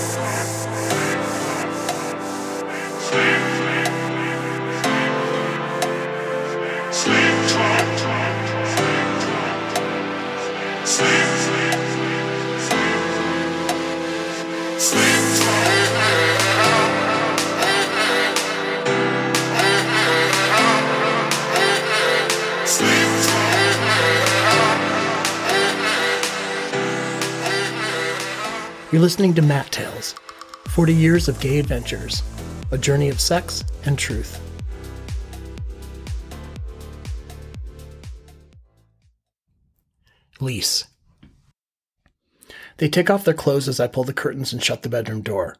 Yes. 0.00 0.39
You're 28.92 29.02
listening 29.02 29.34
to 29.34 29.42
Mat 29.42 29.70
Tales 29.70 30.16
40 30.70 30.92
Years 30.92 31.28
of 31.28 31.40
Gay 31.40 31.60
Adventures, 31.60 32.24
a 32.72 32.76
journey 32.76 33.08
of 33.08 33.20
sex 33.20 33.62
and 33.84 33.96
truth. 33.96 34.40
Lease. 40.40 40.86
They 42.78 42.88
take 42.88 43.10
off 43.10 43.24
their 43.24 43.32
clothes 43.32 43.68
as 43.68 43.78
I 43.78 43.86
pull 43.86 44.02
the 44.02 44.12
curtains 44.12 44.52
and 44.52 44.60
shut 44.60 44.82
the 44.82 44.88
bedroom 44.88 45.20
door. 45.20 45.54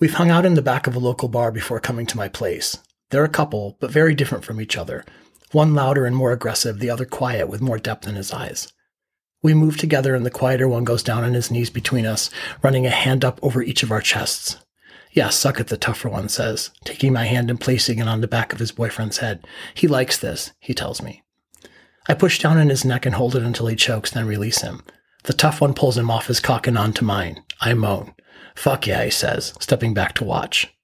We've 0.00 0.14
hung 0.14 0.30
out 0.30 0.46
in 0.46 0.54
the 0.54 0.62
back 0.62 0.86
of 0.86 0.96
a 0.96 1.00
local 1.00 1.28
bar 1.28 1.52
before 1.52 1.80
coming 1.80 2.06
to 2.06 2.16
my 2.16 2.28
place. 2.28 2.78
They're 3.10 3.24
a 3.24 3.28
couple, 3.28 3.76
but 3.78 3.90
very 3.90 4.14
different 4.14 4.46
from 4.46 4.58
each 4.58 4.78
other. 4.78 5.04
One 5.50 5.74
louder 5.74 6.06
and 6.06 6.16
more 6.16 6.32
aggressive, 6.32 6.78
the 6.78 6.88
other 6.88 7.04
quiet 7.04 7.50
with 7.50 7.60
more 7.60 7.78
depth 7.78 8.08
in 8.08 8.14
his 8.14 8.32
eyes. 8.32 8.72
We 9.42 9.54
move 9.54 9.76
together 9.76 10.14
and 10.14 10.24
the 10.24 10.30
quieter 10.30 10.68
one 10.68 10.84
goes 10.84 11.02
down 11.02 11.24
on 11.24 11.34
his 11.34 11.50
knees 11.50 11.70
between 11.70 12.06
us, 12.06 12.30
running 12.62 12.86
a 12.86 12.90
hand 12.90 13.24
up 13.24 13.40
over 13.42 13.62
each 13.62 13.82
of 13.82 13.90
our 13.90 14.00
chests. 14.00 14.56
Yeah, 15.10 15.28
suck 15.28 15.60
it, 15.60 15.66
the 15.66 15.76
tougher 15.76 16.08
one 16.08 16.28
says, 16.28 16.70
taking 16.84 17.12
my 17.12 17.24
hand 17.24 17.50
and 17.50 17.60
placing 17.60 17.98
it 17.98 18.08
on 18.08 18.20
the 18.20 18.28
back 18.28 18.52
of 18.52 18.60
his 18.60 18.72
boyfriend's 18.72 19.18
head. 19.18 19.46
He 19.74 19.88
likes 19.88 20.16
this, 20.16 20.52
he 20.60 20.72
tells 20.72 21.02
me. 21.02 21.22
I 22.08 22.14
push 22.14 22.38
down 22.38 22.56
on 22.56 22.68
his 22.68 22.84
neck 22.84 23.04
and 23.04 23.14
hold 23.14 23.36
it 23.36 23.42
until 23.42 23.66
he 23.66 23.76
chokes, 23.76 24.10
then 24.10 24.26
release 24.26 24.62
him. 24.62 24.82
The 25.24 25.32
tough 25.32 25.60
one 25.60 25.74
pulls 25.74 25.98
him 25.98 26.10
off 26.10 26.28
his 26.28 26.40
cock 26.40 26.66
and 26.66 26.78
onto 26.78 27.04
mine. 27.04 27.42
I 27.60 27.74
moan. 27.74 28.14
Fuck 28.54 28.86
yeah, 28.86 29.04
he 29.04 29.10
says, 29.10 29.54
stepping 29.60 29.92
back 29.92 30.14
to 30.14 30.24
watch. 30.24 30.74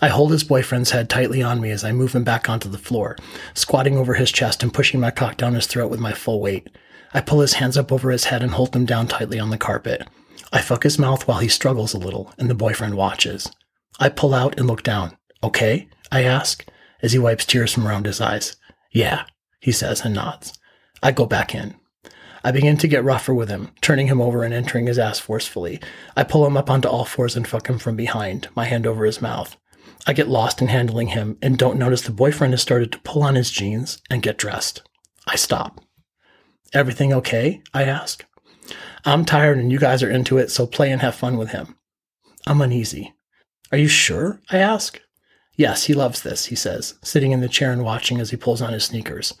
I 0.00 0.08
hold 0.08 0.32
his 0.32 0.44
boyfriend's 0.44 0.90
head 0.90 1.08
tightly 1.08 1.42
on 1.42 1.60
me 1.60 1.70
as 1.70 1.84
I 1.84 1.92
move 1.92 2.14
him 2.14 2.24
back 2.24 2.48
onto 2.48 2.68
the 2.68 2.78
floor, 2.78 3.16
squatting 3.54 3.96
over 3.96 4.14
his 4.14 4.32
chest 4.32 4.62
and 4.62 4.72
pushing 4.74 5.00
my 5.00 5.10
cock 5.10 5.36
down 5.36 5.54
his 5.54 5.66
throat 5.66 5.90
with 5.90 6.00
my 6.00 6.12
full 6.12 6.40
weight. 6.40 6.68
I 7.14 7.20
pull 7.20 7.40
his 7.40 7.54
hands 7.54 7.76
up 7.76 7.92
over 7.92 8.10
his 8.10 8.24
head 8.24 8.42
and 8.42 8.52
hold 8.52 8.72
them 8.72 8.86
down 8.86 9.06
tightly 9.06 9.38
on 9.38 9.50
the 9.50 9.58
carpet. 9.58 10.06
I 10.52 10.60
fuck 10.60 10.82
his 10.82 10.98
mouth 10.98 11.26
while 11.26 11.38
he 11.38 11.48
struggles 11.48 11.94
a 11.94 11.98
little, 11.98 12.32
and 12.38 12.48
the 12.48 12.54
boyfriend 12.54 12.94
watches. 12.94 13.50
I 13.98 14.08
pull 14.08 14.34
out 14.34 14.58
and 14.58 14.66
look 14.66 14.82
down. 14.82 15.16
Okay? 15.42 15.88
I 16.10 16.22
ask, 16.22 16.66
as 17.02 17.12
he 17.12 17.18
wipes 17.18 17.46
tears 17.46 17.72
from 17.72 17.86
around 17.86 18.06
his 18.06 18.20
eyes. 18.20 18.56
Yeah, 18.92 19.24
he 19.60 19.72
says 19.72 20.02
and 20.04 20.14
nods. 20.14 20.58
I 21.02 21.12
go 21.12 21.26
back 21.26 21.54
in. 21.54 21.76
I 22.44 22.52
begin 22.52 22.76
to 22.78 22.88
get 22.88 23.04
rougher 23.04 23.34
with 23.34 23.48
him, 23.48 23.72
turning 23.80 24.06
him 24.06 24.20
over 24.20 24.44
and 24.44 24.54
entering 24.54 24.86
his 24.86 24.98
ass 24.98 25.18
forcefully. 25.18 25.80
I 26.16 26.22
pull 26.22 26.46
him 26.46 26.56
up 26.56 26.70
onto 26.70 26.88
all 26.88 27.04
fours 27.04 27.36
and 27.36 27.46
fuck 27.46 27.68
him 27.68 27.78
from 27.78 27.96
behind, 27.96 28.48
my 28.54 28.66
hand 28.66 28.86
over 28.86 29.04
his 29.04 29.20
mouth. 29.20 29.56
I 30.06 30.12
get 30.12 30.28
lost 30.28 30.62
in 30.62 30.68
handling 30.68 31.08
him 31.08 31.38
and 31.42 31.58
don't 31.58 31.78
notice 31.78 32.02
the 32.02 32.12
boyfriend 32.12 32.52
has 32.52 32.62
started 32.62 32.92
to 32.92 33.00
pull 33.00 33.24
on 33.24 33.34
his 33.34 33.50
jeans 33.50 34.00
and 34.08 34.22
get 34.22 34.38
dressed. 34.38 34.82
I 35.26 35.34
stop. 35.34 35.80
Everything 36.76 37.10
okay? 37.14 37.62
I 37.72 37.84
ask. 37.84 38.22
I'm 39.06 39.24
tired 39.24 39.56
and 39.56 39.72
you 39.72 39.78
guys 39.78 40.02
are 40.02 40.10
into 40.10 40.36
it, 40.36 40.50
so 40.50 40.66
play 40.66 40.92
and 40.92 41.00
have 41.00 41.14
fun 41.14 41.38
with 41.38 41.48
him. 41.48 41.78
I'm 42.46 42.60
uneasy. 42.60 43.14
Are 43.72 43.78
you 43.78 43.88
sure? 43.88 44.42
I 44.50 44.58
ask. 44.58 45.00
Yes, 45.54 45.84
he 45.84 45.94
loves 45.94 46.20
this, 46.20 46.44
he 46.44 46.54
says, 46.54 46.98
sitting 47.02 47.32
in 47.32 47.40
the 47.40 47.48
chair 47.48 47.72
and 47.72 47.82
watching 47.82 48.20
as 48.20 48.28
he 48.28 48.36
pulls 48.36 48.60
on 48.60 48.74
his 48.74 48.84
sneakers. 48.84 49.32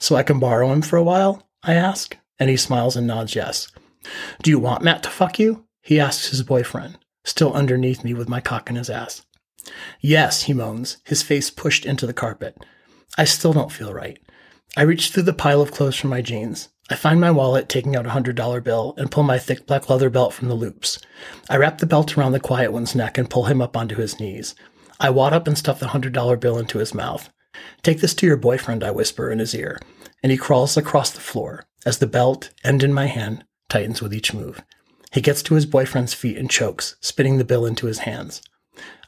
So 0.00 0.16
I 0.16 0.22
can 0.22 0.38
borrow 0.38 0.72
him 0.72 0.80
for 0.80 0.96
a 0.96 1.02
while? 1.02 1.46
I 1.62 1.74
ask, 1.74 2.16
and 2.38 2.48
he 2.48 2.56
smiles 2.56 2.96
and 2.96 3.06
nods 3.06 3.34
yes. 3.34 3.70
Do 4.42 4.50
you 4.50 4.58
want 4.58 4.82
Matt 4.82 5.02
to 5.02 5.10
fuck 5.10 5.38
you? 5.38 5.66
He 5.82 6.00
asks 6.00 6.30
his 6.30 6.42
boyfriend, 6.42 6.96
still 7.22 7.52
underneath 7.52 8.02
me 8.02 8.14
with 8.14 8.30
my 8.30 8.40
cock 8.40 8.70
in 8.70 8.76
his 8.76 8.88
ass. 8.88 9.26
Yes, 10.00 10.44
he 10.44 10.54
moans, 10.54 11.02
his 11.04 11.22
face 11.22 11.50
pushed 11.50 11.84
into 11.84 12.06
the 12.06 12.14
carpet. 12.14 12.64
I 13.18 13.24
still 13.24 13.52
don't 13.52 13.70
feel 13.70 13.92
right. 13.92 14.18
I 14.74 14.82
reach 14.82 15.10
through 15.10 15.24
the 15.24 15.34
pile 15.34 15.60
of 15.60 15.70
clothes 15.70 15.96
from 15.96 16.08
my 16.08 16.22
jeans. 16.22 16.70
I 16.88 16.94
find 16.94 17.20
my 17.20 17.30
wallet, 17.30 17.68
taking 17.68 17.94
out 17.94 18.06
a 18.06 18.10
hundred 18.10 18.36
dollar 18.36 18.62
bill, 18.62 18.94
and 18.96 19.10
pull 19.10 19.22
my 19.22 19.38
thick 19.38 19.66
black 19.66 19.90
leather 19.90 20.08
belt 20.08 20.32
from 20.32 20.48
the 20.48 20.54
loops. 20.54 20.98
I 21.50 21.58
wrap 21.58 21.78
the 21.78 21.86
belt 21.86 22.16
around 22.16 22.32
the 22.32 22.40
quiet 22.40 22.72
one's 22.72 22.94
neck 22.94 23.18
and 23.18 23.28
pull 23.28 23.44
him 23.44 23.60
up 23.60 23.76
onto 23.76 23.96
his 23.96 24.18
knees. 24.18 24.54
I 24.98 25.10
wad 25.10 25.34
up 25.34 25.46
and 25.46 25.58
stuff 25.58 25.78
the 25.78 25.88
hundred 25.88 26.14
dollar 26.14 26.38
bill 26.38 26.58
into 26.58 26.78
his 26.78 26.94
mouth. 26.94 27.28
Take 27.82 28.00
this 28.00 28.14
to 28.14 28.26
your 28.26 28.38
boyfriend, 28.38 28.82
I 28.82 28.92
whisper 28.92 29.30
in 29.30 29.40
his 29.40 29.54
ear, 29.54 29.78
and 30.22 30.32
he 30.32 30.38
crawls 30.38 30.76
across 30.78 31.10
the 31.10 31.20
floor 31.20 31.66
as 31.84 31.98
the 31.98 32.06
belt, 32.06 32.50
end 32.64 32.82
in 32.82 32.94
my 32.94 33.06
hand, 33.06 33.44
tightens 33.68 34.00
with 34.00 34.14
each 34.14 34.32
move. 34.32 34.62
He 35.12 35.20
gets 35.20 35.42
to 35.42 35.54
his 35.54 35.66
boyfriend's 35.66 36.14
feet 36.14 36.38
and 36.38 36.50
chokes, 36.50 36.96
spitting 37.00 37.36
the 37.36 37.44
bill 37.44 37.66
into 37.66 37.86
his 37.86 38.00
hands. 38.00 38.40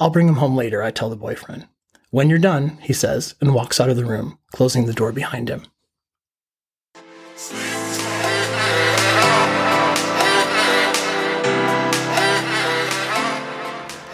I'll 0.00 0.10
bring 0.10 0.26
him 0.26 0.36
home 0.36 0.56
later, 0.56 0.82
I 0.82 0.90
tell 0.90 1.08
the 1.08 1.14
boyfriend. 1.14 1.68
When 2.12 2.28
you're 2.28 2.38
done, 2.38 2.76
he 2.82 2.92
says, 2.92 3.36
and 3.40 3.54
walks 3.54 3.80
out 3.80 3.88
of 3.88 3.96
the 3.96 4.04
room, 4.04 4.36
closing 4.52 4.84
the 4.84 4.92
door 4.92 5.12
behind 5.12 5.48
him. 5.48 5.64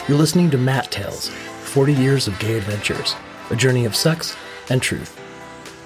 You're 0.06 0.16
listening 0.16 0.48
to 0.52 0.58
Mat 0.58 0.92
Tales 0.92 1.26
40 1.64 1.92
Years 1.92 2.28
of 2.28 2.38
Gay 2.38 2.56
Adventures, 2.56 3.16
a 3.50 3.56
journey 3.56 3.84
of 3.84 3.96
sex 3.96 4.36
and 4.70 4.80
truth. 4.80 5.20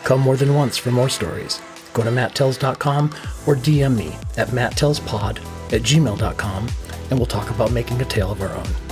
Come 0.04 0.20
more 0.20 0.36
than 0.36 0.54
once 0.54 0.76
for 0.76 0.90
more 0.90 1.08
stories. 1.08 1.62
Go 1.94 2.04
to 2.04 2.10
matttales.com 2.10 3.06
or 3.46 3.56
DM 3.56 3.96
me 3.96 4.14
at 4.36 4.48
matttalespod 4.48 5.38
at 5.72 5.80
gmail.com 5.80 6.68
and 7.08 7.18
we'll 7.18 7.24
talk 7.24 7.48
about 7.48 7.72
making 7.72 8.02
a 8.02 8.04
tale 8.04 8.30
of 8.30 8.42
our 8.42 8.54
own. 8.54 8.91